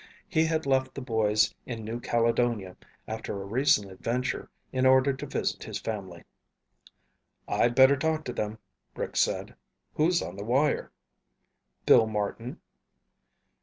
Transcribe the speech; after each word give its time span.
He 0.27 0.45
had 0.45 0.65
left 0.65 0.95
the 0.95 1.01
boys 1.01 1.53
in 1.67 1.83
New 1.85 1.99
Caledonia 1.99 2.75
after 3.07 3.39
a 3.39 3.45
recent 3.45 3.91
adventure 3.91 4.49
in 4.71 4.87
order 4.87 5.13
to 5.13 5.25
visit 5.27 5.63
his 5.65 5.77
family. 5.79 6.23
"I'd 7.47 7.75
better 7.75 7.95
talk 7.97 8.25
to 8.25 8.33
them," 8.33 8.57
Rick 8.95 9.15
said. 9.15 9.53
"Who's 9.93 10.23
on 10.23 10.37
the 10.37 10.43
wire?" 10.43 10.91
"Bill 11.85 12.07
Martin." 12.07 12.59